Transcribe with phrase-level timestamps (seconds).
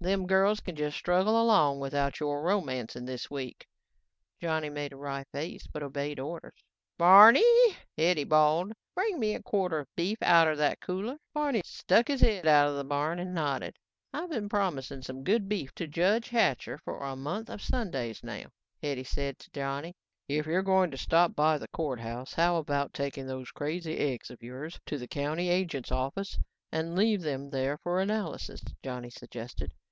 [0.00, 3.66] Them girls can just struggle along without your romancing this week."
[4.38, 6.56] Johnny made a wry face but obeyed orders.
[6.98, 12.20] "Barneeey," Hetty bawled, "bring me a quarter of beef outta the cooler." Barney stuck his
[12.20, 13.76] head out of the barn and nodded.
[14.12, 18.46] "I been promising some good beef to Judge Hatcher for a month of Sundays now,"
[18.82, 19.94] Hetty said to Johnny.
[20.28, 24.42] "If you're going to stop by the courthouse, how about taking those crazy eggs of
[24.42, 26.38] yours into the county agent's office
[26.72, 29.72] and leave them there for analysis," Johnny suggested.